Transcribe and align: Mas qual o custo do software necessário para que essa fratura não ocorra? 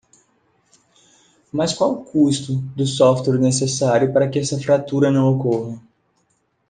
Mas 1.53 1.73
qual 1.75 1.91
o 1.93 2.03
custo 2.03 2.55
do 2.75 2.87
software 2.87 3.37
necessário 3.37 4.11
para 4.11 4.27
que 4.27 4.39
essa 4.39 4.59
fratura 4.59 5.11
não 5.11 5.35
ocorra? 5.35 5.79